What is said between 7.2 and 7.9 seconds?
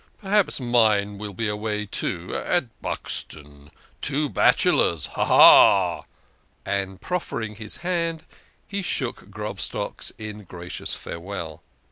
ing his